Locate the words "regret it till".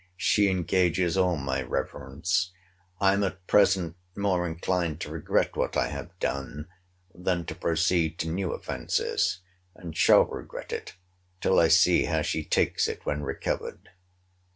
10.25-11.59